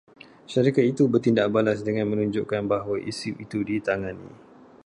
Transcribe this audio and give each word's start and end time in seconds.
Syarikat 0.53 0.81
itu 0.93 1.03
bertindak 1.13 1.47
balas 1.55 1.79
dengan 1.87 2.05
menunjukkan 2.11 2.61
bahawa 2.73 2.95
isu 3.11 3.29
itu 3.45 3.57
ditangani 3.69 4.29